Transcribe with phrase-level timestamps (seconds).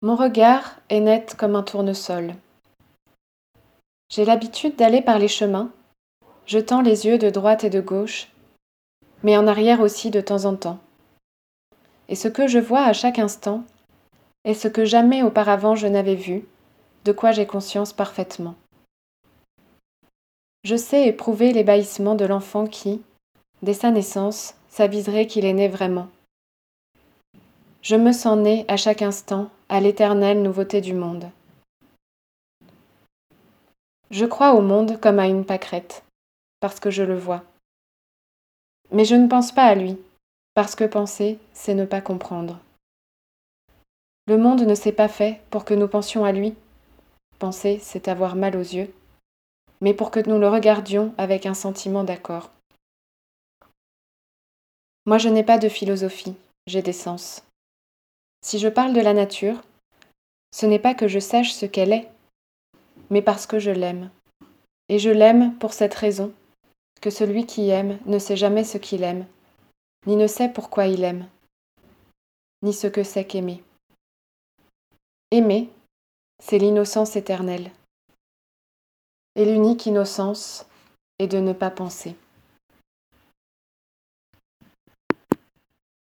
[0.00, 2.36] Mon regard est net comme un tournesol.
[4.10, 5.72] J'ai l'habitude d'aller par les chemins,
[6.46, 8.28] jetant les yeux de droite et de gauche,
[9.24, 10.78] mais en arrière aussi de temps en temps.
[12.08, 13.64] Et ce que je vois à chaque instant
[14.44, 16.44] est ce que jamais auparavant je n'avais vu,
[17.04, 18.54] de quoi j'ai conscience parfaitement.
[20.62, 23.02] Je sais éprouver l'ébahissement de l'enfant qui,
[23.62, 26.06] dès sa naissance, s'aviserait qu'il est né vraiment.
[27.82, 31.30] Je me sens né à chaque instant à l'éternelle nouveauté du monde.
[34.10, 36.02] Je crois au monde comme à une pâquerette,
[36.60, 37.44] parce que je le vois.
[38.90, 39.96] Mais je ne pense pas à lui,
[40.54, 42.58] parce que penser, c'est ne pas comprendre.
[44.26, 46.54] Le monde ne s'est pas fait pour que nous pensions à lui.
[47.38, 48.92] Penser, c'est avoir mal aux yeux,
[49.80, 52.50] mais pour que nous le regardions avec un sentiment d'accord.
[55.06, 56.34] Moi, je n'ai pas de philosophie,
[56.66, 57.42] j'ai des sens.
[58.40, 59.62] Si je parle de la nature,
[60.52, 62.08] ce n'est pas que je sache ce qu'elle est,
[63.10, 64.10] mais parce que je l'aime.
[64.88, 66.32] Et je l'aime pour cette raison,
[67.00, 69.26] que celui qui aime ne sait jamais ce qu'il aime,
[70.06, 71.26] ni ne sait pourquoi il aime,
[72.62, 73.62] ni ce que c'est qu'aimer.
[75.30, 75.68] Aimer,
[76.42, 77.70] c'est l'innocence éternelle.
[79.36, 80.66] Et l'unique innocence
[81.18, 82.16] est de ne pas penser.